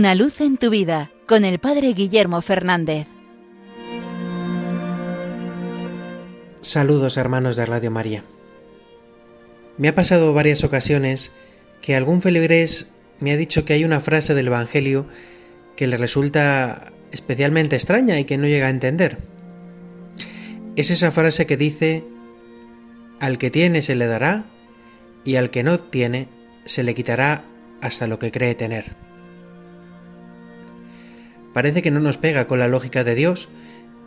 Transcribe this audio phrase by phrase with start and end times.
[0.00, 3.06] Una luz en tu vida con el Padre Guillermo Fernández.
[6.62, 8.24] Saludos hermanos de Radio María.
[9.76, 11.32] Me ha pasado varias ocasiones
[11.82, 12.88] que algún feligrés
[13.18, 15.04] me ha dicho que hay una frase del Evangelio
[15.76, 19.18] que le resulta especialmente extraña y que no llega a entender.
[20.76, 22.04] Es esa frase que dice,
[23.20, 24.46] al que tiene se le dará
[25.26, 26.28] y al que no tiene
[26.64, 27.44] se le quitará
[27.82, 29.09] hasta lo que cree tener.
[31.52, 33.48] Parece que no nos pega con la lógica de Dios,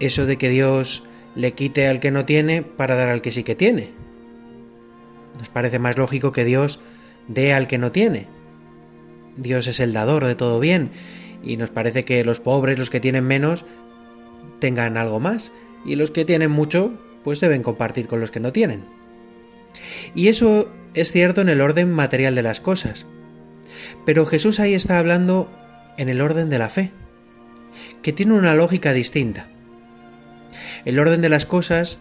[0.00, 3.44] eso de que Dios le quite al que no tiene para dar al que sí
[3.44, 3.92] que tiene.
[5.38, 6.80] Nos parece más lógico que Dios
[7.28, 8.26] dé al que no tiene.
[9.36, 10.90] Dios es el dador de todo bien
[11.42, 13.64] y nos parece que los pobres, los que tienen menos,
[14.58, 15.52] tengan algo más
[15.84, 16.92] y los que tienen mucho,
[17.22, 18.84] pues deben compartir con los que no tienen.
[20.14, 23.06] Y eso es cierto en el orden material de las cosas.
[24.04, 25.48] Pero Jesús ahí está hablando
[25.96, 26.90] en el orden de la fe,
[28.02, 29.48] que tiene una lógica distinta.
[30.84, 32.00] El orden de las cosas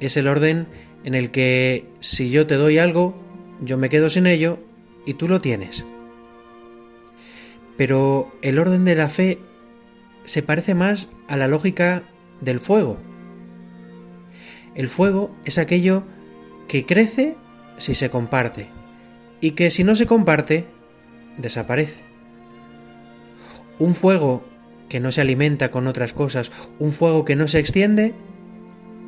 [0.00, 0.66] es el orden
[1.04, 3.14] en el que si yo te doy algo,
[3.60, 4.58] yo me quedo sin ello
[5.06, 5.84] y tú lo tienes.
[7.76, 9.38] Pero el orden de la fe
[10.24, 12.04] se parece más a la lógica
[12.40, 12.98] del fuego.
[14.74, 16.04] El fuego es aquello
[16.68, 17.36] que crece
[17.78, 18.68] si se comparte
[19.40, 20.66] y que si no se comparte,
[21.36, 22.00] desaparece.
[23.78, 24.44] Un fuego
[24.92, 28.12] que no se alimenta con otras cosas, un fuego que no se extiende,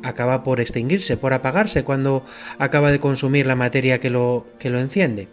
[0.03, 2.25] acaba por extinguirse, por apagarse cuando
[2.59, 5.29] acaba de consumir la materia que lo, que lo enciende.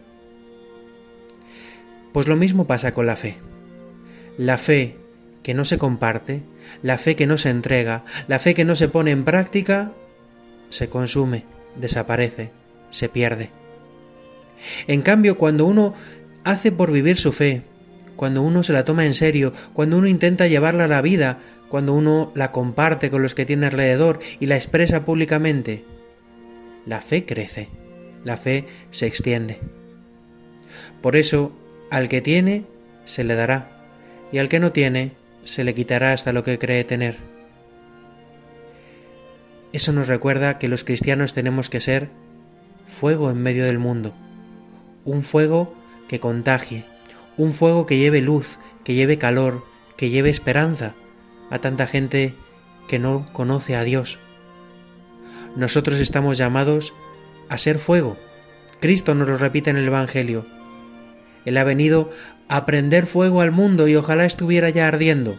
[2.12, 3.38] Pues lo mismo pasa con la fe.
[4.38, 4.98] La fe
[5.42, 6.44] que no se comparte,
[6.84, 9.94] la fe que no se entrega, la fe que no se pone en práctica,
[10.70, 11.46] se consume,
[11.78, 12.52] desaparece,
[12.90, 13.52] se pierde.
[14.88, 15.94] En cambio, cuando uno
[16.44, 17.64] hace por vivir su fe,
[18.22, 21.40] cuando uno se la toma en serio, cuando uno intenta llevarla a la vida,
[21.70, 25.86] cuando uno la comparte con los que tiene alrededor y la expresa públicamente,
[26.86, 27.70] la fe crece,
[28.24, 29.60] la fe se extiende.
[31.02, 31.52] Por eso,
[31.90, 32.66] al que tiene,
[33.06, 33.88] se le dará,
[34.32, 37.18] y al que no tiene, se le quitará hasta lo que cree tener.
[39.74, 42.12] Eso nos recuerda que los cristianos tenemos que ser
[42.86, 44.14] fuego en medio del mundo,
[45.06, 45.74] un fuego
[46.08, 46.86] que contagie,
[47.38, 49.64] un fuego que lleve luz, que lleve calor,
[49.98, 50.96] que lleve esperanza
[51.50, 52.36] a tanta gente
[52.88, 54.20] que no conoce a Dios.
[55.56, 56.94] Nosotros estamos llamados
[57.50, 58.18] a ser fuego.
[58.80, 60.46] Cristo nos lo repite en el Evangelio.
[61.46, 62.10] Él ha venido
[62.48, 65.38] a prender fuego al mundo y ojalá estuviera ya ardiendo.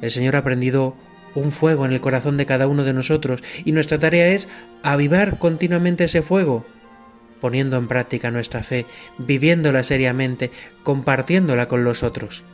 [0.00, 0.96] El Señor ha prendido
[1.34, 4.48] un fuego en el corazón de cada uno de nosotros y nuestra tarea es
[4.82, 6.66] avivar continuamente ese fuego
[7.40, 8.86] poniendo en práctica nuestra fe,
[9.18, 10.50] viviéndola seriamente,
[10.82, 12.44] compartiéndola con los otros.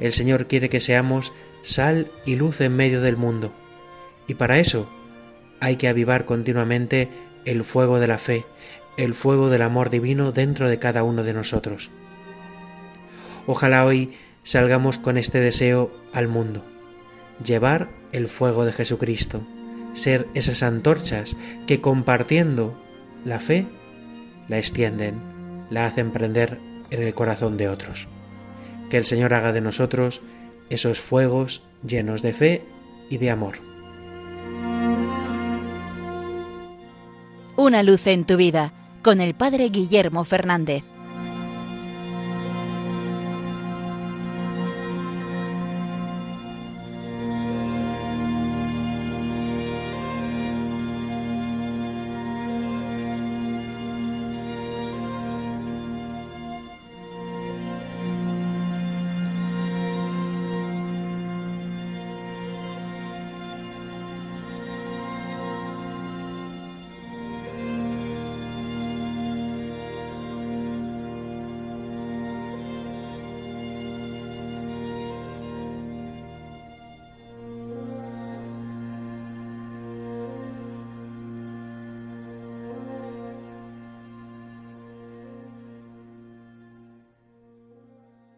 [0.00, 3.52] El Señor quiere que seamos sal y luz en medio del mundo,
[4.26, 4.88] y para eso
[5.60, 7.08] hay que avivar continuamente
[7.44, 8.44] el fuego de la fe,
[8.96, 11.90] el fuego del amor divino dentro de cada uno de nosotros.
[13.46, 14.12] Ojalá hoy
[14.42, 16.64] salgamos con este deseo al mundo,
[17.42, 19.42] llevar el fuego de Jesucristo,
[19.94, 21.36] ser esas antorchas
[21.66, 22.78] que compartiendo
[23.24, 23.66] la fe
[24.48, 25.20] la extienden,
[25.70, 26.58] la hacen prender
[26.90, 28.08] en el corazón de otros.
[28.90, 30.22] Que el Señor haga de nosotros
[30.70, 32.64] esos fuegos llenos de fe
[33.10, 33.58] y de amor.
[37.56, 40.84] Una luz en tu vida con el Padre Guillermo Fernández.